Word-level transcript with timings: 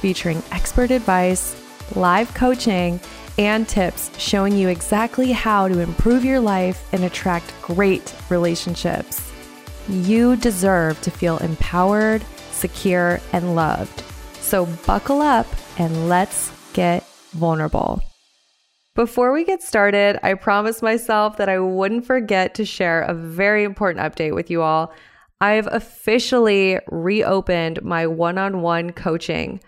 featuring 0.00 0.42
expert 0.50 0.90
advice, 0.90 1.56
live 1.94 2.32
coaching, 2.34 2.98
and 3.38 3.68
tips 3.68 4.10
showing 4.18 4.56
you 4.56 4.68
exactly 4.68 5.32
how 5.32 5.68
to 5.68 5.78
improve 5.78 6.24
your 6.24 6.40
life 6.40 6.86
and 6.92 7.04
attract 7.04 7.54
great 7.62 8.14
relationships. 8.28 9.32
You 9.88 10.36
deserve 10.36 11.00
to 11.02 11.10
feel 11.10 11.38
empowered, 11.38 12.24
secure, 12.50 13.20
and 13.32 13.54
loved. 13.54 14.02
So 14.40 14.66
buckle 14.86 15.22
up 15.22 15.46
and 15.78 16.08
let's 16.08 16.52
get 16.72 17.06
vulnerable. 17.30 18.02
Before 18.94 19.32
we 19.32 19.44
get 19.44 19.62
started, 19.62 20.18
I 20.22 20.34
promised 20.34 20.82
myself 20.82 21.36
that 21.36 21.48
I 21.48 21.58
wouldn't 21.58 22.04
forget 22.04 22.54
to 22.56 22.64
share 22.64 23.02
a 23.02 23.14
very 23.14 23.64
important 23.64 24.04
update 24.04 24.34
with 24.34 24.50
you 24.50 24.62
all. 24.62 24.92
I've 25.40 25.68
officially 25.68 26.78
reopened 26.88 27.82
my 27.82 28.06
one 28.06 28.36
on 28.36 28.60
one 28.60 28.92
coaching 28.92 29.60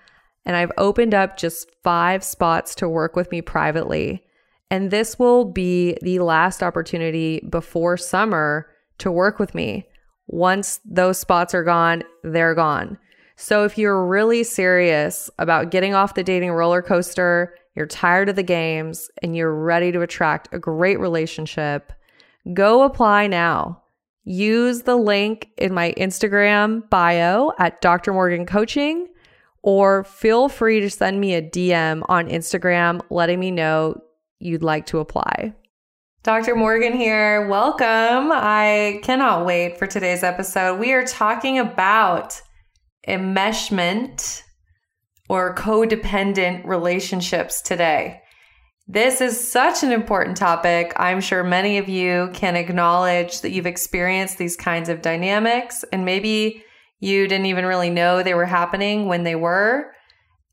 and 0.45 0.57
I've 0.57 0.73
opened 0.79 1.15
up 1.15 1.37
just 1.37 1.71
five 1.83 2.25
spots 2.25 2.75
to 2.77 2.89
work 2.89 3.17
with 3.17 3.31
me 3.31 3.43
privately. 3.43 4.25
And 4.71 4.91
this 4.91 5.19
will 5.19 5.45
be 5.45 5.97
the 6.03 6.21
last 6.21 6.62
opportunity 6.62 7.47
before 7.48 7.97
summer 7.97 8.69
to 8.98 9.11
work 9.11 9.39
with 9.39 9.55
me. 9.55 9.87
Once 10.27 10.81
those 10.85 11.19
spots 11.19 11.55
are 11.55 11.65
gone, 11.65 12.03
they're 12.23 12.55
gone. 12.55 12.97
So 13.37 13.65
if 13.65 13.77
you're 13.77 14.07
really 14.07 14.45
serious 14.45 15.31
about 15.39 15.70
getting 15.70 15.95
off 15.95 16.15
the 16.15 16.23
dating 16.23 16.53
roller 16.53 16.83
coaster, 16.83 17.55
you're 17.75 17.87
tired 17.87 18.29
of 18.29 18.37
the 18.37 18.43
games, 18.43 19.11
and 19.23 19.35
you're 19.35 19.55
ready 19.55 19.93
to 19.93 20.03
attract 20.03 20.48
a 20.53 20.59
great 20.59 21.01
relationship, 21.01 21.93
go 22.53 22.83
apply 22.83 23.27
now. 23.27 23.83
Use 24.25 24.83
the 24.83 24.97
link 24.97 25.48
in 25.57 25.75
my 25.75 25.93
Instagram 25.97 26.89
bio 26.91 27.53
at 27.59 27.81
Dr. 27.81 28.13
Morgan 28.13 28.47
Coaching 28.47 29.09
or 29.63 30.05
feel 30.05 30.49
free 30.49 30.81
to 30.81 30.91
send 30.91 31.21
me 31.21 31.35
a 31.35 31.43
DM 31.43 32.03
on 32.09 32.29
Instagram 32.29 33.01
letting 33.11 33.41
me 33.41 33.51
know 33.51 34.01
you'd 34.39 34.63
like 34.63 34.87
to 34.87 34.99
apply. 34.99 35.55
Dr. 36.23 36.55
Morgan 36.55 36.93
here. 36.93 37.49
Welcome. 37.49 38.31
I 38.33 39.01
cannot 39.03 39.45
wait 39.45 39.79
for 39.79 39.87
today's 39.87 40.23
episode. 40.23 40.79
We 40.79 40.93
are 40.93 41.05
talking 41.05 41.59
about 41.59 42.41
enmeshment 43.09 44.43
or 45.29 45.55
codependent 45.55 46.65
relationships 46.65 47.61
today. 47.61 48.21
This 48.87 49.21
is 49.21 49.51
such 49.51 49.83
an 49.83 49.91
important 49.91 50.37
topic. 50.37 50.93
I'm 50.97 51.21
sure 51.21 51.43
many 51.43 51.79
of 51.79 51.89
you 51.89 52.31
can 52.35 52.57
acknowledge 52.57 53.41
that 53.41 53.51
you've 53.51 53.67
experienced 53.67 54.39
these 54.39 54.57
kinds 54.57 54.89
of 54.89 55.03
dynamics 55.03 55.85
and 55.93 56.05
maybe 56.05 56.63
you 57.03 57.27
didn't 57.27 57.47
even 57.47 57.67
really 57.67 57.91
know 57.91 58.22
they 58.22 58.33
were 58.33 58.47
happening 58.47 59.06
when 59.06 59.25
they 59.25 59.34
were. 59.34 59.92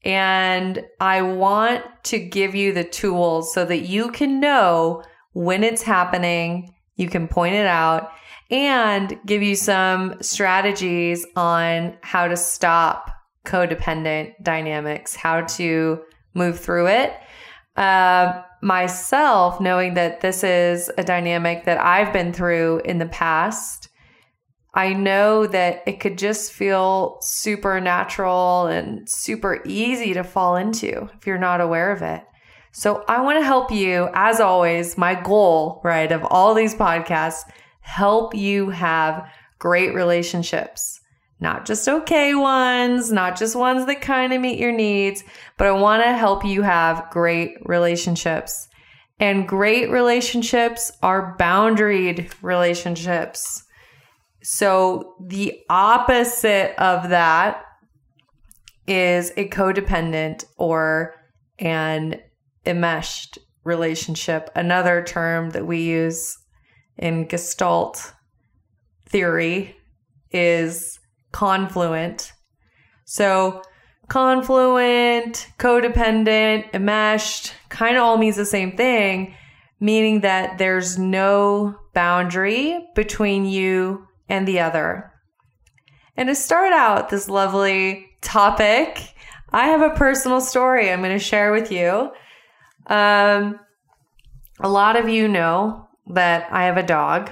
And 0.03 0.83
I 0.99 1.21
want 1.21 1.85
to 2.05 2.17
give 2.17 2.55
you 2.55 2.73
the 2.73 2.83
tools 2.83 3.53
so 3.53 3.65
that 3.65 3.81
you 3.81 4.09
can 4.09 4.39
know 4.39 5.03
when 5.33 5.63
it's 5.63 5.83
happening, 5.83 6.73
you 6.95 7.07
can 7.07 7.27
point 7.27 7.53
it 7.53 7.67
out, 7.67 8.09
and 8.49 9.19
give 9.27 9.43
you 9.43 9.55
some 9.55 10.15
strategies 10.21 11.23
on 11.35 11.95
how 12.01 12.27
to 12.27 12.35
stop 12.35 13.11
codependent 13.45 14.33
dynamics, 14.41 15.15
how 15.15 15.41
to 15.41 16.01
move 16.33 16.59
through 16.59 16.87
it. 16.87 17.13
Uh, 17.75 18.41
myself, 18.63 19.61
knowing 19.61 19.93
that 19.93 20.21
this 20.21 20.43
is 20.43 20.89
a 20.97 21.03
dynamic 21.03 21.65
that 21.65 21.79
I've 21.79 22.11
been 22.11 22.33
through 22.33 22.81
in 22.85 22.97
the 22.97 23.05
past, 23.05 23.88
I 24.73 24.93
know 24.93 25.47
that 25.47 25.83
it 25.87 25.99
could 25.99 26.17
just 26.17 26.53
feel 26.53 27.17
super 27.21 27.81
natural 27.81 28.67
and 28.67 29.09
super 29.09 29.61
easy 29.65 30.13
to 30.13 30.23
fall 30.23 30.55
into 30.55 31.09
if 31.17 31.25
you're 31.25 31.39
not 31.39 31.61
aware 31.61 31.91
of 31.91 32.01
it. 32.01 32.23
So 32.71 33.03
I 33.07 33.21
want 33.21 33.39
to 33.39 33.45
help 33.45 33.71
you, 33.71 34.09
as 34.13 34.39
always, 34.39 34.97
my 34.97 35.19
goal, 35.19 35.81
right, 35.83 36.11
of 36.11 36.23
all 36.25 36.53
these 36.53 36.75
podcasts, 36.75 37.41
help 37.81 38.35
you 38.35 38.69
have 38.69 39.27
great 39.57 39.95
relationships. 39.95 41.01
Not 41.39 41.65
just 41.65 41.87
okay 41.87 42.35
ones, 42.35 43.11
not 43.11 43.37
just 43.37 43.55
ones 43.55 43.85
that 43.87 44.01
kind 44.01 44.33
of 44.33 44.41
meet 44.41 44.59
your 44.59 44.73
needs, 44.73 45.23
but 45.57 45.67
I 45.67 45.71
want 45.71 46.03
to 46.03 46.13
help 46.13 46.45
you 46.45 46.61
have 46.61 47.09
great 47.11 47.57
relationships. 47.65 48.67
And 49.19 49.47
great 49.47 49.89
relationships 49.89 50.91
are 51.01 51.35
boundaried 51.39 52.31
relationships. 52.41 53.63
So 54.41 55.15
the 55.19 55.59
opposite 55.69 56.73
of 56.81 57.09
that 57.09 57.63
is 58.87 59.31
a 59.37 59.47
codependent 59.49 60.45
or 60.57 61.15
an 61.59 62.21
enmeshed 62.65 63.37
relationship, 63.63 64.49
another 64.55 65.03
term 65.03 65.51
that 65.51 65.67
we 65.67 65.81
use 65.81 66.37
in 66.97 67.27
Gestalt 67.27 68.13
theory 69.05 69.75
is 70.31 70.99
confluent. 71.31 72.33
So, 73.05 73.61
confluent, 74.07 75.47
codependent, 75.59 76.73
enmeshed 76.73 77.53
kind 77.69 77.95
of 77.95 78.03
all 78.03 78.17
means 78.17 78.35
the 78.35 78.45
same 78.45 78.75
thing, 78.75 79.35
meaning 79.79 80.21
that 80.21 80.57
there's 80.57 80.97
no 80.97 81.75
boundary 81.93 82.87
between 82.95 83.45
you 83.45 84.07
and 84.29 84.47
the 84.47 84.59
other. 84.59 85.11
And 86.15 86.29
to 86.29 86.35
start 86.35 86.71
out 86.71 87.09
this 87.09 87.27
lovely 87.27 88.07
topic, 88.21 89.13
I 89.51 89.67
have 89.67 89.81
a 89.81 89.95
personal 89.95 90.41
story 90.41 90.91
I'm 90.91 91.01
going 91.01 91.17
to 91.17 91.19
share 91.19 91.51
with 91.51 91.71
you. 91.71 92.11
Um, 92.87 93.59
a 94.59 94.69
lot 94.69 94.95
of 94.95 95.09
you 95.09 95.27
know 95.27 95.87
that 96.07 96.47
I 96.51 96.65
have 96.65 96.77
a 96.77 96.83
dog, 96.83 97.29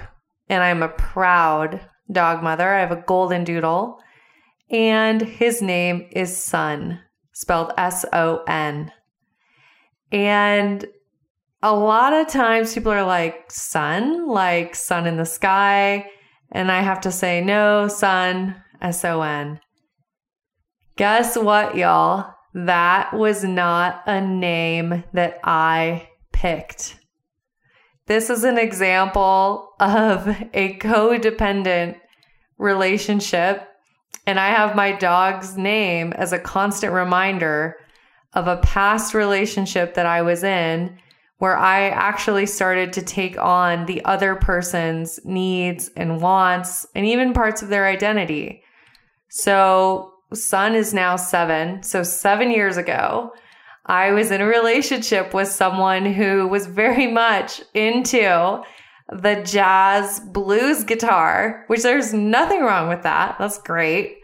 and 0.49 0.63
I'm 0.63 0.81
a 0.81 0.89
proud 0.89 1.81
dog 2.11 2.41
mother. 2.41 2.69
I 2.69 2.79
have 2.79 2.91
a 2.91 3.03
golden 3.05 3.43
doodle, 3.43 3.99
and 4.69 5.21
his 5.21 5.61
name 5.61 6.07
is 6.11 6.35
Son, 6.35 7.01
spelled 7.33 7.73
S 7.77 8.05
O 8.13 8.43
N. 8.47 8.91
And 10.11 10.85
a 11.61 11.75
lot 11.75 12.13
of 12.13 12.27
times 12.27 12.73
people 12.73 12.91
are 12.91 13.03
like, 13.03 13.51
Sun, 13.51 14.27
like 14.27 14.75
sun 14.75 15.05
in 15.05 15.17
the 15.17 15.25
sky. 15.25 16.09
And 16.51 16.71
I 16.71 16.81
have 16.81 17.01
to 17.01 17.11
say, 17.11 17.41
no, 17.41 17.87
son, 17.87 18.55
S 18.81 19.03
O 19.03 19.21
N. 19.21 19.59
Guess 20.95 21.37
what, 21.37 21.75
y'all? 21.75 22.33
That 22.53 23.13
was 23.13 23.43
not 23.43 24.01
a 24.07 24.21
name 24.21 25.03
that 25.13 25.39
I 25.43 26.09
picked. 26.31 26.99
This 28.07 28.29
is 28.29 28.43
an 28.43 28.57
example 28.57 29.73
of 29.79 30.27
a 30.53 30.77
codependent 30.77 31.97
relationship. 32.57 33.67
And 34.25 34.39
I 34.39 34.49
have 34.49 34.75
my 34.75 34.93
dog's 34.93 35.57
name 35.57 36.13
as 36.13 36.33
a 36.33 36.39
constant 36.39 36.93
reminder 36.93 37.75
of 38.33 38.47
a 38.47 38.57
past 38.57 39.13
relationship 39.13 39.93
that 39.95 40.05
I 40.05 40.21
was 40.21 40.43
in 40.43 40.97
where 41.39 41.57
I 41.57 41.89
actually 41.89 42.47
started 42.47 42.93
to 42.93 43.01
take 43.01 43.37
on 43.37 43.85
the 43.85 44.03
other 44.05 44.35
person's 44.35 45.19
needs 45.23 45.89
and 45.95 46.19
wants 46.19 46.87
and 46.95 47.05
even 47.05 47.33
parts 47.33 47.61
of 47.61 47.69
their 47.69 47.85
identity. 47.85 48.63
So, 49.29 50.13
son 50.33 50.73
is 50.73 50.93
now 50.93 51.15
seven. 51.15 51.83
So, 51.83 52.01
seven 52.01 52.49
years 52.49 52.77
ago, 52.77 53.33
I 53.85 54.11
was 54.11 54.31
in 54.31 54.41
a 54.41 54.45
relationship 54.45 55.33
with 55.33 55.47
someone 55.47 56.05
who 56.05 56.47
was 56.47 56.65
very 56.65 57.07
much 57.07 57.61
into 57.73 58.61
the 59.09 59.41
jazz 59.45 60.19
blues 60.19 60.83
guitar, 60.83 61.63
which 61.67 61.83
there's 61.83 62.13
nothing 62.13 62.61
wrong 62.61 62.89
with 62.89 63.03
that. 63.03 63.37
That's 63.37 63.59
great. 63.59 64.17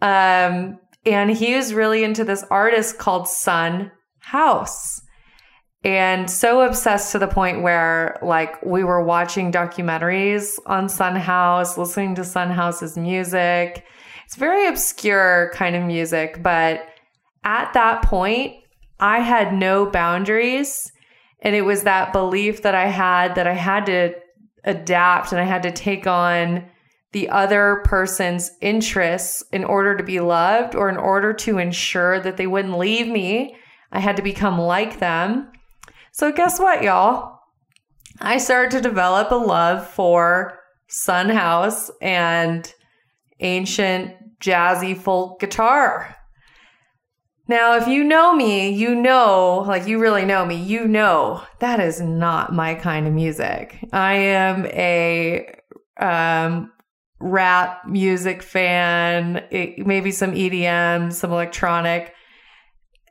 Um, 0.00 0.80
and 1.04 1.30
he 1.30 1.54
was 1.54 1.74
really 1.74 2.02
into 2.02 2.24
this 2.24 2.44
artist 2.50 2.98
called 2.98 3.28
Son 3.28 3.92
House 4.18 5.02
and 5.84 6.30
so 6.30 6.62
obsessed 6.62 7.12
to 7.12 7.18
the 7.18 7.28
point 7.28 7.62
where 7.62 8.18
like 8.22 8.60
we 8.64 8.82
were 8.82 9.02
watching 9.04 9.52
documentaries 9.52 10.58
on 10.66 10.88
Son 10.88 11.16
House, 11.16 11.78
listening 11.78 12.14
to 12.16 12.24
Son 12.24 12.50
House's 12.50 12.96
music. 12.96 13.84
It's 14.24 14.36
very 14.36 14.66
obscure 14.66 15.52
kind 15.54 15.76
of 15.76 15.84
music, 15.84 16.42
but 16.42 16.86
at 17.44 17.72
that 17.74 18.02
point, 18.02 18.56
I 18.98 19.20
had 19.20 19.52
no 19.52 19.86
boundaries. 19.86 20.90
And 21.40 21.54
it 21.54 21.62
was 21.62 21.82
that 21.82 22.12
belief 22.12 22.62
that 22.62 22.74
I 22.74 22.86
had 22.86 23.36
that 23.36 23.46
I 23.46 23.52
had 23.52 23.86
to 23.86 24.14
adapt 24.64 25.30
and 25.30 25.40
I 25.40 25.44
had 25.44 25.62
to 25.62 25.70
take 25.70 26.06
on 26.06 26.64
the 27.12 27.28
other 27.28 27.82
person's 27.84 28.50
interests 28.60 29.44
in 29.52 29.64
order 29.64 29.96
to 29.96 30.02
be 30.02 30.18
loved 30.18 30.74
or 30.74 30.88
in 30.88 30.96
order 30.96 31.32
to 31.32 31.58
ensure 31.58 32.20
that 32.20 32.36
they 32.36 32.46
wouldn't 32.46 32.78
leave 32.78 33.06
me. 33.06 33.56
I 33.92 34.00
had 34.00 34.16
to 34.16 34.22
become 34.22 34.60
like 34.60 34.98
them. 34.98 35.52
So, 36.16 36.32
guess 36.32 36.58
what, 36.58 36.82
y'all? 36.82 37.40
I 38.22 38.38
started 38.38 38.70
to 38.70 38.80
develop 38.80 39.30
a 39.30 39.34
love 39.34 39.86
for 39.86 40.58
Son 40.88 41.28
House 41.28 41.90
and 42.00 42.72
ancient 43.40 44.14
jazzy 44.40 44.96
folk 44.96 45.40
guitar. 45.40 46.16
Now, 47.48 47.76
if 47.76 47.86
you 47.86 48.02
know 48.02 48.34
me, 48.34 48.70
you 48.70 48.94
know, 48.94 49.62
like 49.68 49.86
you 49.86 49.98
really 49.98 50.24
know 50.24 50.46
me, 50.46 50.54
you 50.54 50.88
know 50.88 51.42
that 51.58 51.80
is 51.80 52.00
not 52.00 52.50
my 52.50 52.76
kind 52.76 53.06
of 53.06 53.12
music. 53.12 53.78
I 53.92 54.14
am 54.14 54.64
a 54.68 55.54
um, 56.00 56.72
rap 57.20 57.86
music 57.86 58.42
fan, 58.42 59.44
it, 59.50 59.86
maybe 59.86 60.12
some 60.12 60.32
EDM, 60.32 61.12
some 61.12 61.30
electronic. 61.30 62.14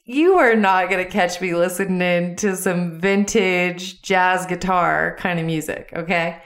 You 0.06 0.36
are 0.36 0.56
not 0.56 0.90
going 0.90 1.04
to 1.04 1.12
catch 1.12 1.42
me 1.42 1.56
listening 1.56 2.36
to 2.38 2.56
some 2.56 3.00
vintage 3.00 4.02
jazz 4.02 4.46
guitar 4.46 5.18
kind 5.20 5.40
of 5.40 5.46
music, 5.46 5.92
okay? 5.96 6.42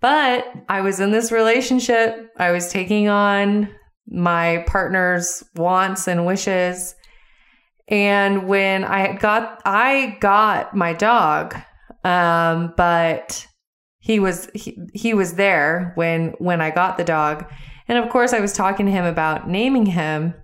But 0.00 0.46
I 0.68 0.80
was 0.80 0.98
in 0.98 1.12
this 1.12 1.30
relationship. 1.30 2.30
I 2.38 2.50
was 2.50 2.72
taking 2.72 3.08
on 3.08 3.68
my 4.08 4.64
partner's 4.66 5.44
wants 5.54 6.08
and 6.08 6.26
wishes 6.26 6.94
and 7.92 8.48
when 8.48 8.84
I 8.84 9.12
got 9.12 9.60
I 9.64 10.16
got 10.20 10.74
my 10.74 10.94
dog, 10.94 11.54
um, 12.04 12.72
but 12.76 13.46
he 13.98 14.18
was 14.18 14.48
he, 14.54 14.78
he 14.94 15.14
was 15.14 15.34
there 15.34 15.92
when 15.94 16.34
when 16.38 16.60
I 16.60 16.70
got 16.70 16.96
the 16.96 17.04
dog. 17.04 17.44
And 17.88 17.98
of 17.98 18.08
course 18.10 18.32
I 18.32 18.40
was 18.40 18.54
talking 18.54 18.86
to 18.86 18.92
him 18.92 19.04
about 19.04 19.48
naming 19.48 19.86
him. 19.86 20.34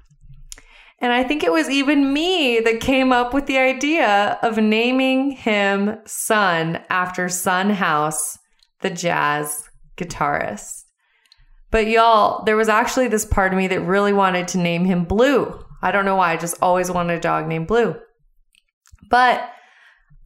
And 1.00 1.12
I 1.12 1.22
think 1.22 1.44
it 1.44 1.52
was 1.52 1.70
even 1.70 2.12
me 2.12 2.60
that 2.60 2.80
came 2.80 3.12
up 3.12 3.32
with 3.32 3.46
the 3.46 3.58
idea 3.58 4.38
of 4.42 4.58
naming 4.58 5.30
him 5.32 5.98
Son 6.06 6.80
after 6.90 7.28
Son 7.28 7.70
House, 7.70 8.36
the 8.80 8.90
jazz 8.90 9.62
guitarist. 9.96 10.84
But 11.70 11.86
y'all, 11.86 12.44
there 12.44 12.56
was 12.56 12.68
actually 12.68 13.08
this 13.08 13.24
part 13.24 13.52
of 13.52 13.58
me 13.58 13.68
that 13.68 13.80
really 13.80 14.12
wanted 14.12 14.48
to 14.48 14.58
name 14.58 14.84
him 14.86 15.04
Blue 15.04 15.64
I 15.82 15.92
don't 15.92 16.04
know 16.04 16.16
why. 16.16 16.32
I 16.32 16.36
just 16.36 16.56
always 16.60 16.90
wanted 16.90 17.18
a 17.18 17.20
dog 17.20 17.46
named 17.46 17.68
Blue. 17.68 17.94
But 19.10 19.48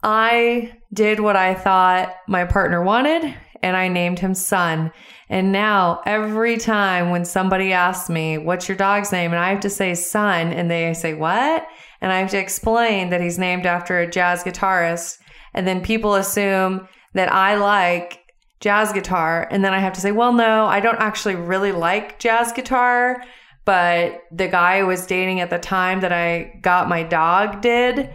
I 0.02 0.72
did 0.92 1.20
what 1.20 1.36
I 1.36 1.54
thought 1.54 2.14
my 2.26 2.44
partner 2.44 2.82
wanted 2.82 3.34
and 3.62 3.76
I 3.76 3.88
named 3.88 4.18
him 4.18 4.34
Son. 4.34 4.92
And 5.28 5.52
now 5.52 6.02
every 6.06 6.58
time 6.58 7.10
when 7.10 7.24
somebody 7.24 7.72
asks 7.72 8.10
me, 8.10 8.38
What's 8.38 8.68
your 8.68 8.76
dog's 8.76 9.12
name? 9.12 9.32
and 9.32 9.40
I 9.40 9.50
have 9.50 9.60
to 9.60 9.70
say 9.70 9.94
Son, 9.94 10.52
and 10.52 10.70
they 10.70 10.92
say, 10.94 11.14
What? 11.14 11.66
And 12.00 12.12
I 12.12 12.18
have 12.18 12.30
to 12.30 12.38
explain 12.38 13.10
that 13.10 13.20
he's 13.20 13.38
named 13.38 13.66
after 13.66 13.98
a 13.98 14.10
jazz 14.10 14.42
guitarist. 14.42 15.18
And 15.54 15.66
then 15.66 15.80
people 15.80 16.14
assume 16.14 16.88
that 17.14 17.32
I 17.32 17.56
like 17.56 18.20
jazz 18.60 18.92
guitar. 18.92 19.46
And 19.50 19.64
then 19.64 19.72
I 19.74 19.78
have 19.78 19.92
to 19.94 20.00
say, 20.00 20.12
Well, 20.12 20.32
no, 20.32 20.66
I 20.66 20.80
don't 20.80 21.00
actually 21.00 21.36
really 21.36 21.72
like 21.72 22.18
jazz 22.18 22.52
guitar 22.52 23.22
but 23.64 24.22
the 24.32 24.48
guy 24.48 24.78
I 24.78 24.82
was 24.82 25.06
dating 25.06 25.40
at 25.40 25.50
the 25.50 25.58
time 25.58 26.00
that 26.00 26.12
I 26.12 26.58
got 26.62 26.88
my 26.88 27.02
dog 27.02 27.60
did. 27.60 28.14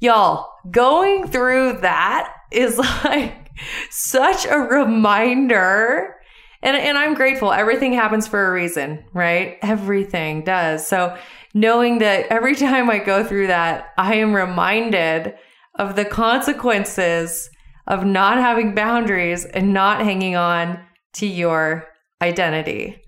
Y'all, 0.00 0.48
going 0.70 1.28
through 1.28 1.78
that 1.80 2.32
is 2.50 2.78
like 3.04 3.47
such 3.90 4.46
a 4.46 4.58
reminder. 4.58 6.14
And, 6.62 6.76
and 6.76 6.98
I'm 6.98 7.14
grateful. 7.14 7.52
Everything 7.52 7.92
happens 7.92 8.26
for 8.26 8.48
a 8.48 8.52
reason, 8.52 9.04
right? 9.14 9.58
Everything 9.62 10.42
does. 10.44 10.86
So 10.86 11.16
knowing 11.54 11.98
that 11.98 12.26
every 12.26 12.54
time 12.66 12.90
I 12.90 12.98
go 12.98 13.24
through 13.24 13.48
that, 13.48 13.88
I 13.96 14.16
am 14.16 14.34
reminded 14.34 15.34
of 15.78 15.96
the 15.96 16.04
consequences 16.04 17.50
of 17.86 18.04
not 18.04 18.38
having 18.38 18.74
boundaries 18.74 19.44
and 19.44 19.72
not 19.72 20.02
hanging 20.02 20.36
on 20.36 20.78
to 21.14 21.26
your 21.26 21.86
identity. 22.20 23.00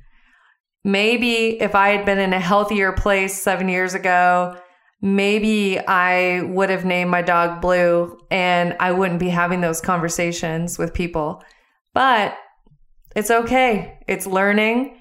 Maybe 0.85 1.61
if 1.61 1.75
I 1.75 1.91
had 1.91 2.07
been 2.07 2.19
in 2.19 2.33
a 2.33 2.41
healthier 2.41 2.93
place 2.93 3.43
seven 3.43 3.69
years 3.69 3.93
ago, 3.93 4.57
maybe 5.03 5.79
I 5.79 6.43
would 6.43 6.71
have 6.71 6.85
named 6.85 7.11
my 7.11 7.23
dog 7.23 7.61
Blue 7.61 8.19
and 8.31 8.77
I 8.81 8.93
wouldn't 8.93 9.21
be 9.21 9.29
having 9.29 9.61
those 9.61 9.81
conversations 9.81 10.79
with 10.79 10.95
people. 10.95 11.43
But 11.95 12.37
it's 13.17 13.31
okay. 13.31 13.99
It's 14.07 14.27
learning. 14.27 14.97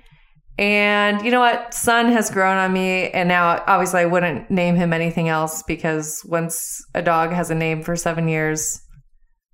And 0.58 1.24
you 1.24 1.32
know 1.32 1.40
what? 1.40 1.74
Son 1.74 2.12
has 2.12 2.30
grown 2.30 2.58
on 2.58 2.74
me. 2.74 3.10
And 3.12 3.30
now, 3.30 3.64
obviously, 3.68 4.02
I 4.02 4.06
wouldn't 4.06 4.50
name 4.50 4.76
him 4.76 4.92
anything 4.92 5.30
else 5.30 5.64
because 5.64 6.22
once 6.26 6.84
a 6.94 7.02
dog 7.02 7.32
has 7.32 7.50
a 7.50 7.56
name 7.56 7.82
for 7.82 7.96
seven 7.96 8.28
years, 8.28 8.82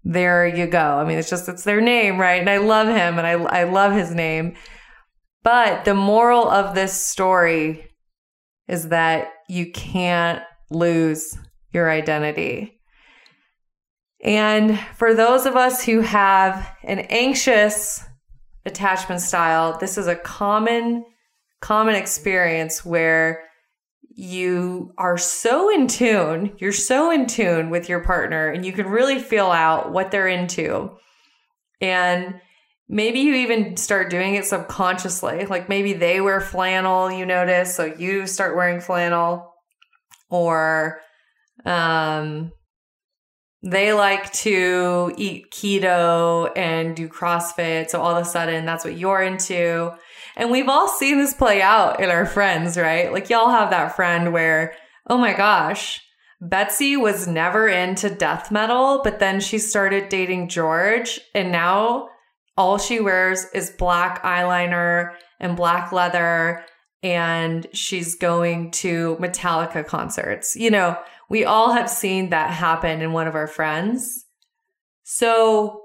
there 0.04 0.48
you 0.48 0.68
go. 0.68 0.80
I 0.80 1.04
mean, 1.06 1.18
it's 1.18 1.30
just, 1.30 1.50
it's 1.50 1.64
their 1.64 1.82
name, 1.82 2.20
right? 2.20 2.40
And 2.40 2.50
I 2.50 2.58
love 2.58 2.88
him 2.88 3.20
and 3.20 3.28
I, 3.28 3.34
I 3.34 3.64
love 3.66 3.94
his 3.94 4.14
name. 4.14 4.56
But 5.44 5.86
the 5.86 5.94
moral 5.94 6.48
of 6.48 6.74
this 6.74 7.06
story 7.06 7.88
is 8.68 8.90
that 8.90 9.28
you 9.48 9.72
can't 9.72 10.42
lose 10.70 11.38
your 11.72 11.90
identity. 11.90 12.80
And 14.24 14.80
for 14.96 15.14
those 15.14 15.46
of 15.46 15.56
us 15.56 15.84
who 15.84 16.02
have 16.02 16.76
an 16.84 17.00
anxious 17.00 18.04
attachment 18.66 19.22
style, 19.22 19.78
this 19.78 19.98
is 19.98 20.08
a 20.08 20.16
common 20.16 21.06
common 21.62 21.96
experience 21.96 22.86
where 22.86 23.44
you 24.16 24.94
are 24.98 25.18
so 25.18 25.74
in 25.74 25.88
tune, 25.88 26.54
you're 26.58 26.72
so 26.72 27.12
in 27.12 27.28
tune 27.28 27.70
with 27.70 27.90
your 27.90 28.02
partner 28.04 28.48
and 28.48 28.66
you 28.66 28.72
can 28.72 28.88
really 28.88 29.20
feel 29.20 29.48
out 29.48 29.92
what 29.92 30.12
they're 30.12 30.28
into. 30.28 30.92
And 31.82 32.40
maybe 32.88 33.20
you 33.20 33.34
even 33.36 33.78
start 33.78 34.10
doing 34.10 34.36
it 34.36 34.46
subconsciously. 34.46 35.46
Like 35.46 35.70
maybe 35.70 35.94
they 35.94 36.22
wear 36.22 36.42
flannel, 36.42 37.12
you 37.12 37.26
notice, 37.26 37.76
so 37.76 37.86
you 37.86 38.28
start 38.28 38.56
wearing 38.56 38.82
flannel. 38.82 39.54
Or 40.30 41.00
um 41.66 42.52
they 43.64 43.94
like 43.94 44.32
to 44.32 45.12
eat 45.18 45.50
keto 45.52 46.52
and 46.56 46.96
do 46.96 47.10
CrossFit. 47.10 47.90
So 47.90 48.00
all 48.00 48.16
of 48.16 48.22
a 48.22 48.30
sudden 48.30 48.66
that's 48.66 48.86
what 48.86 48.98
you're 48.98 49.24
into. 49.24 49.92
And 50.36 50.52
we've 50.52 50.70
all 50.70 50.88
seen 50.88 51.18
this 51.18 51.34
play 51.34 51.64
out 51.64 52.00
in 52.00 52.12
our 52.12 52.28
friends, 52.28 52.78
right? 52.78 53.12
Like 53.12 53.30
y'all 53.30 53.50
have 53.50 53.72
that 53.72 53.96
friend 53.96 54.34
where, 54.34 54.76
oh 55.10 55.18
my 55.18 55.34
gosh, 55.34 56.00
Betsy 56.42 56.96
was 56.96 57.28
never 57.28 57.68
into 57.68 58.10
death 58.10 58.52
metal, 58.52 59.02
but 59.04 59.18
then 59.18 59.40
she 59.40 59.58
started 59.58 60.10
dating 60.10 60.50
George 60.50 61.20
and 61.34 61.52
now 61.52 62.10
all 62.58 62.78
she 62.78 63.00
wears 63.00 63.46
is 63.54 63.70
black 63.72 64.24
eyeliner 64.24 65.14
and 65.40 65.58
black 65.58 65.92
leather 65.92 66.64
and 67.04 67.68
she's 67.72 68.16
going 68.16 68.72
to 68.72 69.16
Metallica 69.20 69.86
concerts. 69.86 70.56
You 70.56 70.72
know, 70.72 70.98
we 71.30 71.46
all 71.46 71.72
have 71.74 71.90
seen 71.90 72.30
that 72.30 72.50
happen 72.50 73.02
in 73.02 73.14
one 73.14 73.28
of 73.28 73.36
our 73.36 73.48
friends. 73.48 74.26
So, 75.04 75.84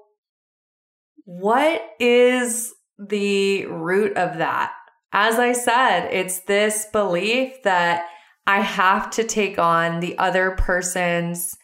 what 1.24 1.82
is 2.00 2.72
the 2.98 3.66
root 3.66 4.16
of 4.16 4.38
that? 4.38 4.72
As 5.12 5.38
I 5.38 5.52
said, 5.52 6.08
it's 6.10 6.40
this 6.40 6.86
belief 6.92 7.62
that 7.64 8.06
I 8.46 8.60
have 8.60 9.10
to 9.10 9.24
take 9.24 9.58
on 9.58 10.00
the 10.00 10.16
other 10.18 10.52
person's 10.52 11.54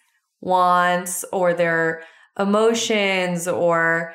wants 0.41 1.25
or 1.33 1.55
their 1.55 2.03
emotions 2.39 3.49
or 3.49 4.15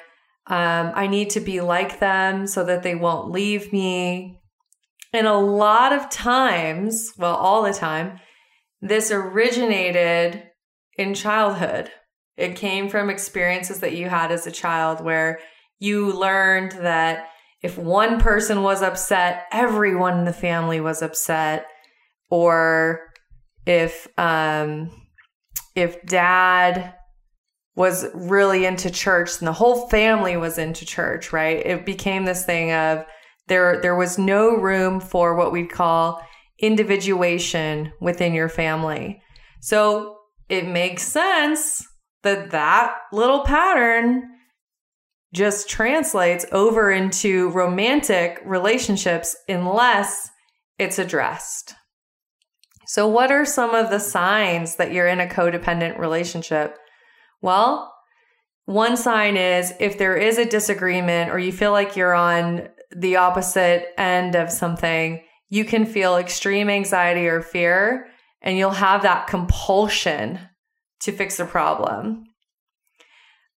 um, 0.52 0.92
I 0.96 1.08
need 1.08 1.30
to 1.32 1.40
be 1.40 1.62
like 1.62 2.00
them 2.00 2.46
so 2.46 2.66
that 2.66 2.84
they 2.84 2.94
won't 2.94 3.32
leave 3.32 3.72
me. 3.72 4.38
And 5.14 5.26
a 5.26 5.38
lot 5.38 5.94
of 5.94 6.10
times, 6.10 7.14
well, 7.18 7.36
all 7.36 7.64
the 7.64 7.74
time, 7.74 8.20
this 8.82 9.12
originated 9.12 10.44
in 10.98 11.14
childhood. 11.14 11.90
It 12.36 12.58
came 12.58 12.90
from 12.90 13.10
experiences 13.10 13.80
that 13.80 13.96
you 13.96 14.10
had 14.10 14.30
as 14.30 14.46
a 14.46 14.52
child 14.52 15.02
where 15.02 15.40
you 15.80 16.12
learned 16.12 16.74
that 16.74 17.30
if 17.62 17.78
one 17.78 18.20
person 18.20 18.62
was 18.62 18.82
upset, 18.82 19.46
everyone 19.54 20.20
in 20.20 20.26
the 20.26 20.34
family 20.34 20.82
was 20.82 21.02
upset. 21.02 21.66
Or 22.30 23.00
if 23.66 24.06
um, 24.18 24.92
if 25.76 26.02
dad 26.06 26.96
was 27.76 28.06
really 28.14 28.66
into 28.66 28.92
church 28.92 29.40
and 29.40 29.48
the 29.48 29.54
whole 29.54 29.88
family 29.90 30.36
was 30.38 30.58
into 30.58 30.86
church, 30.86 31.32
right? 31.32 31.66
It 31.66 31.86
became 31.86 32.26
this 32.26 32.46
thing 32.46 32.72
of 32.72 33.06
there 33.48 33.82
there 33.82 33.96
was 33.96 34.18
no 34.18 34.56
room 34.56 35.00
for 35.00 35.36
what 35.36 35.52
we'd 35.52 35.72
call 35.72 36.22
individuation 36.60 37.92
within 38.00 38.34
your 38.34 38.50
family. 38.50 39.22
So 39.62 40.18
it 40.50 40.68
makes 40.68 41.04
sense 41.04 41.86
that 42.24 42.52
that 42.52 42.96
little 43.12 43.44
pattern 43.44 44.24
just 45.34 45.70
translates 45.70 46.46
over 46.52 46.92
into 46.92 47.50
romantic 47.52 48.42
relationships 48.46 49.36
unless 49.48 50.30
it's 50.78 51.00
addressed. 51.00 51.74
So, 52.86 53.08
what 53.08 53.32
are 53.32 53.46
some 53.46 53.74
of 53.74 53.90
the 53.90 54.00
signs 54.00 54.76
that 54.76 54.92
you're 54.92 55.08
in 55.08 55.22
a 55.22 55.28
codependent 55.28 55.98
relationship? 55.98 56.78
Well, 57.42 57.94
one 58.66 58.96
sign 58.96 59.38
is 59.38 59.74
if 59.80 59.98
there 59.98 60.16
is 60.16 60.38
a 60.38 60.46
disagreement 60.46 61.32
or 61.32 61.40
you 61.40 61.52
feel 61.52 61.72
like 61.72 61.96
you're 61.96 62.14
on 62.14 62.70
the 62.96 63.18
opposite 63.18 63.88
end 63.98 64.36
of 64.36 64.52
something, 64.52 65.24
you 65.50 65.66
can 65.66 65.86
feel 65.86 66.18
extreme 66.18 66.70
anxiety 66.70 67.28
or 67.28 67.42
fear, 67.42 68.08
and 68.42 68.58
you'll 68.58 68.72
have 68.72 69.02
that 69.02 69.28
compulsion 69.28 70.40
to 71.02 71.12
fix 71.12 71.38
the 71.38 71.46
problem. 71.46 72.26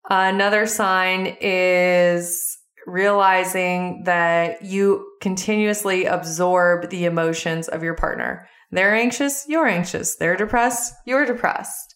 Another 0.09 0.65
sign 0.65 1.37
is 1.39 2.57
realizing 2.85 4.03
that 4.03 4.63
you 4.63 5.07
continuously 5.21 6.05
absorb 6.05 6.89
the 6.89 7.05
emotions 7.05 7.67
of 7.67 7.83
your 7.83 7.95
partner. 7.95 8.47
They're 8.71 8.95
anxious, 8.95 9.45
you're 9.47 9.67
anxious. 9.67 10.15
They're 10.15 10.35
depressed, 10.35 10.93
you're 11.05 11.25
depressed. 11.25 11.92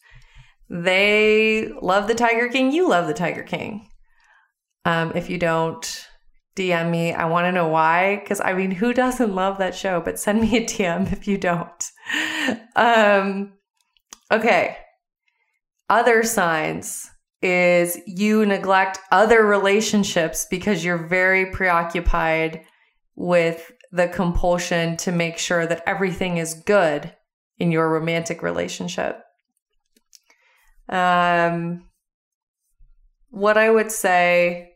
They 0.69 1.69
love 1.81 2.07
the 2.07 2.15
Tiger 2.15 2.49
King, 2.49 2.71
you 2.71 2.89
love 2.89 3.07
the 3.07 3.13
Tiger 3.13 3.43
King. 3.43 3.87
Um, 4.85 5.11
if 5.15 5.29
you 5.29 5.37
don't 5.37 6.07
DM 6.57 6.89
me, 6.89 7.13
I 7.13 7.25
want 7.25 7.45
to 7.45 7.51
know 7.51 7.67
why. 7.67 8.17
Because 8.17 8.41
I 8.41 8.53
mean, 8.53 8.71
who 8.71 8.93
doesn't 8.93 9.33
love 9.33 9.59
that 9.59 9.75
show? 9.75 10.01
But 10.01 10.19
send 10.19 10.41
me 10.41 10.57
a 10.57 10.65
DM 10.65 11.11
if 11.13 11.27
you 11.27 11.37
don't. 11.37 11.91
Um, 12.75 13.53
okay. 14.31 14.77
Other 15.89 16.23
signs 16.23 17.09
is 17.41 17.99
you 18.07 18.45
neglect 18.45 18.99
other 19.11 19.45
relationships 19.45 20.47
because 20.49 20.83
you're 20.83 21.07
very 21.07 21.51
preoccupied 21.51 22.65
with 23.15 23.71
the 23.91 24.07
compulsion 24.07 24.97
to 24.97 25.11
make 25.11 25.37
sure 25.37 25.65
that 25.65 25.83
everything 25.85 26.37
is 26.37 26.53
good 26.65 27.13
in 27.57 27.71
your 27.71 27.89
romantic 27.89 28.41
relationship. 28.41 29.21
Um, 30.89 31.83
what 33.29 33.57
I 33.57 33.69
would 33.69 33.91
say 33.91 34.71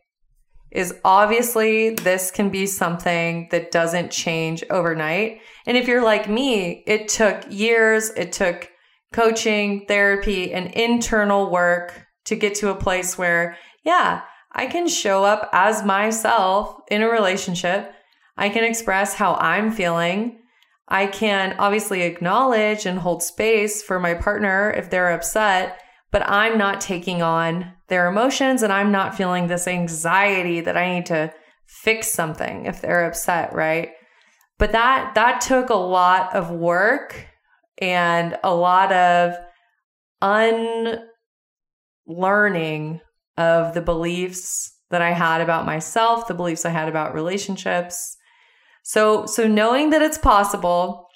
is 0.70 0.94
obviously 1.04 1.90
this 1.90 2.30
can 2.30 2.48
be 2.48 2.66
something 2.66 3.48
that 3.50 3.70
doesn't 3.70 4.10
change 4.10 4.64
overnight. 4.70 5.40
And 5.66 5.76
if 5.76 5.86
you're 5.86 6.02
like 6.02 6.28
me, 6.28 6.82
it 6.86 7.08
took 7.08 7.44
years, 7.50 8.10
it 8.10 8.32
took 8.32 8.70
coaching, 9.12 9.84
therapy, 9.86 10.52
and 10.52 10.72
internal 10.72 11.50
work 11.50 12.06
to 12.24 12.36
get 12.36 12.54
to 12.56 12.70
a 12.70 12.74
place 12.74 13.18
where, 13.18 13.56
yeah, 13.84 14.22
I 14.52 14.66
can 14.66 14.88
show 14.88 15.24
up 15.24 15.50
as 15.52 15.84
myself 15.84 16.76
in 16.90 17.02
a 17.02 17.10
relationship. 17.10 17.92
I 18.36 18.48
can 18.48 18.64
express 18.64 19.14
how 19.14 19.34
I'm 19.34 19.72
feeling. 19.72 20.38
I 20.88 21.06
can 21.06 21.54
obviously 21.58 22.02
acknowledge 22.02 22.86
and 22.86 22.98
hold 22.98 23.22
space 23.22 23.82
for 23.82 24.00
my 24.00 24.14
partner 24.14 24.70
if 24.70 24.88
they're 24.88 25.12
upset, 25.12 25.81
but 26.12 26.22
I'm 26.28 26.56
not 26.58 26.80
taking 26.80 27.22
on 27.22 27.72
their 27.88 28.06
emotions 28.06 28.62
and 28.62 28.72
I'm 28.72 28.92
not 28.92 29.16
feeling 29.16 29.48
this 29.48 29.66
anxiety 29.66 30.60
that 30.60 30.76
I 30.76 30.94
need 30.94 31.06
to 31.06 31.32
fix 31.66 32.12
something 32.12 32.66
if 32.66 32.80
they're 32.80 33.06
upset, 33.06 33.52
right? 33.54 33.90
But 34.58 34.72
that 34.72 35.14
that 35.14 35.40
took 35.40 35.70
a 35.70 35.74
lot 35.74 36.36
of 36.36 36.50
work 36.50 37.26
and 37.78 38.38
a 38.44 38.54
lot 38.54 38.92
of 38.92 39.34
unlearning 42.06 43.00
of 43.38 43.74
the 43.74 43.80
beliefs 43.80 44.76
that 44.90 45.00
I 45.02 45.12
had 45.12 45.40
about 45.40 45.64
myself, 45.64 46.28
the 46.28 46.34
beliefs 46.34 46.66
I 46.66 46.70
had 46.70 46.88
about 46.88 47.14
relationships. 47.14 48.16
So 48.84 49.24
so 49.26 49.48
knowing 49.48 49.90
that 49.90 50.02
it's 50.02 50.18
possible 50.18 51.08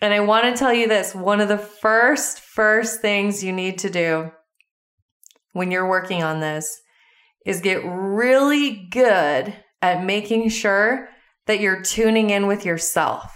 and 0.00 0.14
I 0.14 0.20
want 0.20 0.44
to 0.44 0.58
tell 0.58 0.72
you 0.72 0.88
this 0.88 1.14
one 1.14 1.40
of 1.40 1.48
the 1.48 1.58
first, 1.58 2.40
first 2.40 3.00
things 3.00 3.42
you 3.42 3.52
need 3.52 3.78
to 3.78 3.90
do 3.90 4.30
when 5.52 5.70
you're 5.70 5.88
working 5.88 6.22
on 6.22 6.40
this 6.40 6.80
is 7.44 7.60
get 7.60 7.82
really 7.84 8.88
good 8.90 9.54
at 9.80 10.04
making 10.04 10.48
sure 10.50 11.08
that 11.46 11.60
you're 11.60 11.82
tuning 11.82 12.30
in 12.30 12.46
with 12.46 12.64
yourself. 12.64 13.32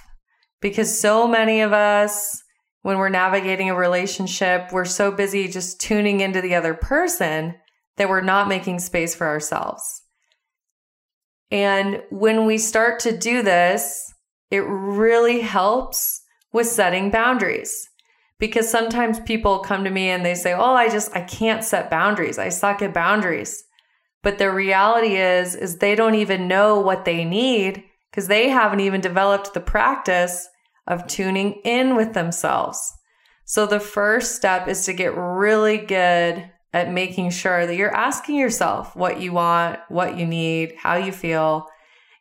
Because 0.61 0.99
so 0.99 1.27
many 1.27 1.61
of 1.61 1.73
us, 1.73 2.43
when 2.83 2.99
we're 2.99 3.09
navigating 3.09 3.71
a 3.71 3.75
relationship, 3.75 4.71
we're 4.73 4.85
so 4.85 5.11
busy 5.11 5.49
just 5.49 5.81
tuning 5.81 6.21
into 6.21 6.41
the 6.41 6.55
other 6.55 6.75
person 6.75 7.55
that 7.97 8.09
we're 8.09 8.21
not 8.21 8.49
making 8.49 8.79
space 8.79 9.15
for 9.15 9.27
ourselves. 9.27 9.83
And 11.51 12.03
when 12.11 12.47
we 12.47 12.59
start 12.59 13.01
to 13.01 13.17
do 13.17 13.43
this, 13.43 14.13
it 14.51 14.61
really 14.61 15.41
helps 15.41 16.22
with 16.53 16.67
setting 16.67 17.11
boundaries. 17.11 17.89
Because 18.39 18.69
sometimes 18.69 19.21
people 19.21 19.61
come 19.61 19.85
to 19.85 19.91
me 19.91 20.09
and 20.11 20.25
they 20.25 20.35
say, 20.35 20.53
"Oh, 20.53 20.75
I 20.75 20.89
just 20.89 21.15
I 21.17 21.21
can't 21.23 21.65
set 21.65 21.91
boundaries. 21.91 22.39
I 22.39 22.49
suck 22.49 22.83
at 22.83 22.95
boundaries." 22.95 23.65
But 24.23 24.39
the 24.39 24.51
reality 24.51 25.17
is 25.17 25.55
is 25.55 25.79
they 25.79 25.95
don't 25.95 26.17
even 26.17 26.49
know 26.49 26.81
what 26.81 27.05
they 27.05 27.25
need 27.25 27.85
because 28.11 28.29
they 28.29 28.49
haven't 28.49 28.81
even 28.81 29.01
developed 29.01 29.55
the 29.55 29.61
practice 29.61 30.49
of 30.87 31.07
tuning 31.07 31.61
in 31.65 31.97
with 31.97 32.15
themselves. 32.15 32.81
So 33.45 33.67
the 33.67 33.81
first 33.81 34.37
step 34.37 34.69
is 34.69 34.85
to 34.87 34.93
get 34.93 35.17
really 35.17 35.79
good 35.79 36.51
at 36.73 36.93
making 36.93 37.31
sure 37.31 37.67
that 37.67 37.77
you're 37.77 37.95
asking 37.95 38.37
yourself 38.37 38.97
what 38.97 39.21
you 39.21 39.33
want, 39.33 39.79
what 39.89 40.17
you 40.17 40.27
need, 40.27 40.75
how 40.79 40.97
you 40.97 41.13
feel. 41.13 41.67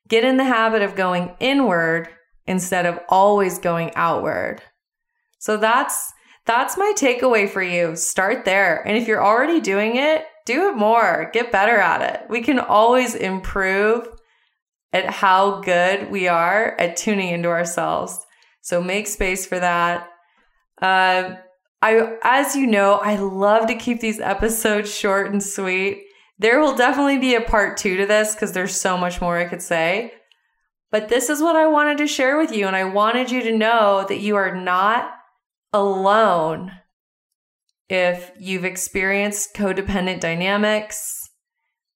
Get 0.08 0.26
in 0.26 0.38
the 0.38 0.44
habit 0.44 0.82
of 0.82 0.96
going 0.96 1.34
inward 1.40 2.10
instead 2.52 2.86
of 2.86 3.00
always 3.08 3.58
going 3.58 3.92
outward. 3.96 4.62
So 5.40 5.58
that's 5.58 6.14
that's 6.46 6.78
my 6.78 6.94
takeaway 6.98 7.50
for 7.50 7.64
you. 7.64 7.96
Start 7.96 8.46
there. 8.46 8.86
And 8.86 8.98
if 8.98 9.08
you're 9.08 9.24
already 9.24 9.62
doing 9.62 9.96
it, 9.96 10.26
do 10.46 10.68
it 10.70 10.76
more. 10.76 11.30
Get 11.34 11.52
better 11.52 11.78
at 11.78 12.02
it. 12.02 12.30
We 12.30 12.42
can 12.42 12.60
always 12.60 13.16
improve 13.16 14.08
at 14.92 15.10
how 15.10 15.62
good 15.62 16.12
we 16.12 16.28
are 16.28 16.76
at 16.78 16.98
tuning 16.98 17.30
into 17.30 17.48
ourselves. 17.48 18.20
So 18.62 18.82
make 18.82 19.08
space 19.08 19.46
for 19.46 19.60
that. 19.60 20.10
Uh, 20.82 21.36
I, 21.82 22.18
as 22.24 22.56
you 22.56 22.68
know, 22.68 22.96
I 22.96 23.16
love 23.16 23.68
to 23.68 23.76
keep 23.76 24.02
these 24.02 24.20
episodes 24.20 24.94
short 24.96 25.32
and 25.32 25.42
sweet. 25.42 26.04
There 26.38 26.60
will 26.60 26.76
definitely 26.76 27.20
be 27.20 27.36
a 27.36 27.42
part 27.42 27.78
two 27.78 27.98
to 27.98 28.06
this 28.06 28.34
because 28.34 28.52
there's 28.52 28.80
so 28.80 28.98
much 28.98 29.22
more 29.22 29.38
I 29.38 29.46
could 29.46 29.62
say. 29.62 30.14
But 30.92 31.08
this 31.08 31.30
is 31.30 31.42
what 31.42 31.56
I 31.56 31.68
wanted 31.68 31.98
to 32.00 32.08
share 32.08 32.38
with 32.38 32.52
you. 32.52 32.68
And 32.68 32.76
I 32.76 32.84
wanted 32.84 33.32
you 33.32 33.42
to 33.44 33.58
know 33.58 34.06
that 34.08 34.20
you 34.20 34.36
are 34.36 34.54
not 34.54 35.10
alone 35.74 36.72
if 37.90 38.32
you've 38.40 38.66
experienced 38.66 39.54
codependent 39.54 40.20
dynamics, 40.20 41.30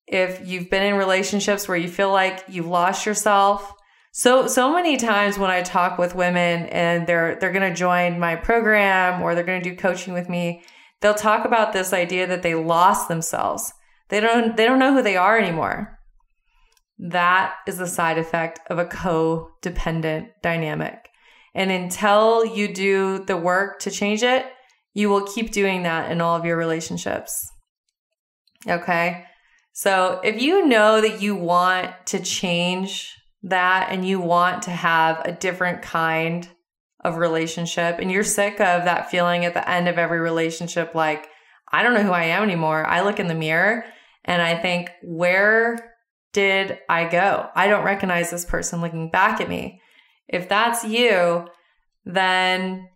if 0.07 0.45
you've 0.47 0.69
been 0.69 0.83
in 0.83 0.95
relationships 0.95 1.67
where 1.67 1.77
you 1.77 1.87
feel 1.87 2.11
like 2.11 2.43
you've 2.47 2.67
lost 2.67 3.05
yourself. 3.05 3.73
So 4.11 4.47
so 4.47 4.73
many 4.73 4.95
times 4.97 5.37
when 5.37 5.49
I 5.49 5.61
talk 5.61 5.97
with 5.97 6.15
women 6.15 6.67
and 6.67 7.05
they're 7.05 7.37
they're 7.39 7.51
going 7.51 7.69
to 7.69 7.75
join 7.75 8.19
my 8.19 8.35
program 8.35 9.21
or 9.21 9.35
they're 9.35 9.43
going 9.43 9.61
to 9.61 9.69
do 9.69 9.75
coaching 9.75 10.13
with 10.13 10.29
me, 10.29 10.63
they'll 11.01 11.13
talk 11.13 11.45
about 11.45 11.73
this 11.73 11.91
idea 11.91 12.27
that 12.27 12.43
they 12.43 12.55
lost 12.55 13.07
themselves. 13.07 13.73
They 14.09 14.19
don't 14.19 14.55
they 14.55 14.65
don't 14.65 14.79
know 14.79 14.93
who 14.93 15.01
they 15.01 15.17
are 15.17 15.37
anymore. 15.37 15.94
That 16.97 17.55
is 17.67 17.77
the 17.77 17.87
side 17.87 18.17
effect 18.17 18.59
of 18.69 18.79
a 18.79 18.85
codependent 18.85 20.29
dynamic. 20.41 21.09
And 21.53 21.71
until 21.71 22.45
you 22.45 22.73
do 22.73 23.23
the 23.25 23.37
work 23.37 23.79
to 23.81 23.91
change 23.91 24.23
it, 24.23 24.45
you 24.93 25.09
will 25.09 25.25
keep 25.25 25.51
doing 25.51 25.83
that 25.83 26.11
in 26.11 26.21
all 26.21 26.35
of 26.37 26.45
your 26.45 26.57
relationships. 26.57 27.49
Okay. 28.67 29.25
So 29.73 30.21
if 30.23 30.41
you 30.41 30.65
know 30.65 31.01
that 31.01 31.21
you 31.21 31.35
want 31.35 31.91
to 32.07 32.19
change 32.19 33.13
that 33.43 33.89
and 33.91 34.07
you 34.07 34.19
want 34.19 34.63
to 34.63 34.71
have 34.71 35.21
a 35.25 35.33
different 35.33 35.81
kind 35.81 36.47
of 37.03 37.17
relationship 37.17 37.99
and 37.99 38.09
you're 38.09 38.23
sick 38.23 38.53
of 38.53 38.85
that 38.85 39.11
feeling 39.11 39.45
at 39.45 39.53
the 39.53 39.69
end 39.69 39.87
of 39.87 39.97
every 39.97 40.19
relationship, 40.19 40.95
like, 40.95 41.27
I 41.71 41.83
don't 41.83 41.93
know 41.93 42.03
who 42.03 42.11
I 42.11 42.23
am 42.23 42.43
anymore. 42.43 42.85
I 42.85 43.01
look 43.01 43.19
in 43.19 43.27
the 43.27 43.35
mirror 43.35 43.85
and 44.23 44.41
I 44.41 44.55
think, 44.55 44.91
where 45.03 45.94
did 46.35 46.79
I 46.89 47.07
go? 47.07 47.47
I 47.55 47.67
don't 47.67 47.85
recognize 47.85 48.29
this 48.29 48.43
person 48.43 48.81
looking 48.81 49.09
back 49.09 49.39
at 49.39 49.47
me. 49.47 49.79
If 50.27 50.49
that's 50.49 50.83
you, 50.83 51.47
then 52.03 52.89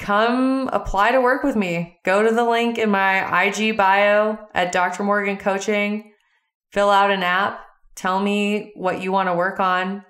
come 0.00 0.68
apply 0.72 1.12
to 1.12 1.20
work 1.20 1.44
with 1.44 1.54
me. 1.54 2.00
Go 2.04 2.24
to 2.24 2.34
the 2.34 2.42
link 2.42 2.76
in 2.76 2.90
my 2.90 3.44
IG 3.44 3.76
bio 3.76 4.36
at 4.54 4.72
Dr. 4.72 5.04
Morgan 5.04 5.36
Coaching, 5.36 6.12
fill 6.72 6.90
out 6.90 7.12
an 7.12 7.22
app, 7.22 7.60
tell 7.94 8.18
me 8.18 8.72
what 8.74 9.00
you 9.00 9.12
want 9.12 9.28
to 9.28 9.34
work 9.34 9.60
on. 9.60 10.04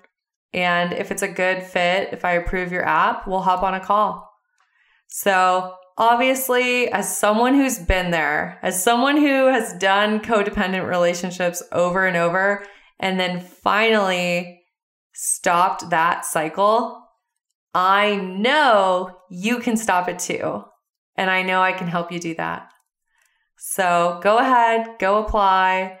And 0.51 0.91
if 0.91 1.11
it's 1.11 1.21
a 1.21 1.27
good 1.27 1.61
fit, 1.61 2.13
if 2.13 2.25
I 2.25 2.31
approve 2.31 2.71
your 2.71 2.87
app, 2.87 3.27
we'll 3.27 3.41
hop 3.41 3.61
on 3.61 3.75
a 3.75 3.79
call. 3.79 4.27
So 5.07 5.75
obviously, 5.97 6.89
as 6.89 7.17
someone 7.17 7.55
who's 7.55 7.79
been 7.79 8.11
there, 8.11 8.59
as 8.61 8.83
someone 8.83 9.17
who 9.17 9.47
has 9.47 9.73
done 9.73 10.19
codependent 10.19 10.87
relationships 10.87 11.63
over 11.71 12.05
and 12.05 12.17
over, 12.17 12.65
and 12.99 13.19
then 13.19 13.39
finally 13.39 14.61
stopped 15.13 15.89
that 15.89 16.25
cycle, 16.25 17.01
I 17.73 18.15
know 18.15 19.17
you 19.29 19.59
can 19.59 19.77
stop 19.77 20.07
it 20.07 20.19
too. 20.19 20.63
And 21.17 21.29
I 21.29 21.43
know 21.43 21.61
I 21.61 21.71
can 21.71 21.87
help 21.87 22.11
you 22.11 22.19
do 22.19 22.35
that. 22.35 22.69
So 23.57 24.19
go 24.21 24.37
ahead, 24.37 24.97
go 24.99 25.23
apply. 25.23 25.99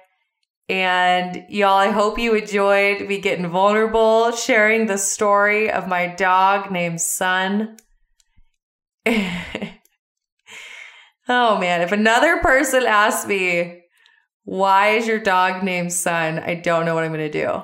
And 0.67 1.45
y'all, 1.47 1.77
I 1.77 1.91
hope 1.91 2.17
you 2.17 2.33
enjoyed 2.33 3.07
me 3.07 3.19
getting 3.19 3.47
vulnerable, 3.47 4.31
sharing 4.31 4.87
the 4.87 4.97
story 4.97 5.69
of 5.71 5.87
my 5.87 6.07
dog 6.07 6.71
named 6.71 7.01
Son. 7.01 7.77
oh 11.27 11.57
man, 11.57 11.81
if 11.81 11.91
another 11.91 12.37
person 12.41 12.83
asks 12.85 13.27
me, 13.27 13.81
why 14.43 14.89
is 14.89 15.07
your 15.07 15.19
dog 15.19 15.63
named 15.63 15.91
Son? 15.91 16.39
I 16.39 16.55
don't 16.55 16.85
know 16.85 16.93
what 16.93 17.03
I'm 17.03 17.11
going 17.11 17.31
to 17.31 17.45
do. 17.45 17.61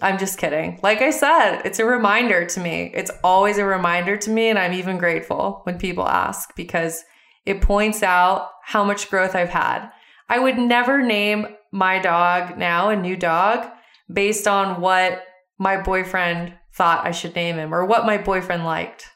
I'm 0.00 0.18
just 0.18 0.38
kidding. 0.38 0.78
Like 0.82 1.02
I 1.02 1.10
said, 1.10 1.62
it's 1.64 1.78
a 1.78 1.84
reminder 1.84 2.44
to 2.44 2.60
me. 2.60 2.92
It's 2.94 3.10
always 3.24 3.58
a 3.58 3.64
reminder 3.64 4.16
to 4.16 4.30
me. 4.30 4.48
And 4.48 4.58
I'm 4.58 4.74
even 4.74 4.98
grateful 4.98 5.60
when 5.64 5.78
people 5.78 6.06
ask 6.06 6.54
because 6.54 7.02
it 7.46 7.62
points 7.62 8.02
out 8.02 8.50
how 8.62 8.84
much 8.84 9.10
growth 9.10 9.34
I've 9.34 9.48
had. 9.48 9.88
I 10.28 10.38
would 10.38 10.58
never 10.58 11.02
name 11.02 11.46
my 11.72 11.98
dog 11.98 12.58
now 12.58 12.90
a 12.90 12.96
new 12.96 13.16
dog 13.16 13.66
based 14.12 14.46
on 14.46 14.80
what 14.80 15.24
my 15.58 15.80
boyfriend 15.80 16.54
thought 16.74 17.06
I 17.06 17.10
should 17.10 17.34
name 17.34 17.56
him 17.56 17.74
or 17.74 17.84
what 17.84 18.06
my 18.06 18.18
boyfriend 18.18 18.64
liked. 18.64 19.06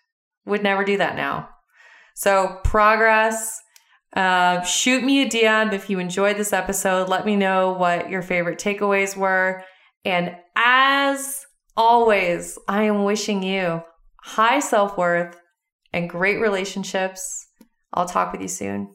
Would 0.46 0.62
never 0.62 0.84
do 0.84 0.96
that 0.96 1.16
now. 1.16 1.48
So, 2.14 2.60
progress. 2.64 3.58
Uh, 4.14 4.60
shoot 4.62 5.02
me 5.02 5.22
a 5.22 5.28
DM 5.28 5.72
if 5.72 5.88
you 5.88 5.98
enjoyed 5.98 6.36
this 6.36 6.52
episode. 6.52 7.08
Let 7.08 7.24
me 7.24 7.34
know 7.34 7.72
what 7.72 8.10
your 8.10 8.20
favorite 8.20 8.58
takeaways 8.58 9.16
were. 9.16 9.62
And 10.04 10.36
as 10.54 11.46
always, 11.76 12.58
I 12.68 12.82
am 12.82 13.04
wishing 13.04 13.42
you 13.42 13.82
high 14.22 14.60
self 14.60 14.98
worth 14.98 15.38
and 15.92 16.10
great 16.10 16.40
relationships. 16.40 17.46
I'll 17.94 18.06
talk 18.06 18.32
with 18.32 18.42
you 18.42 18.48
soon. 18.48 18.94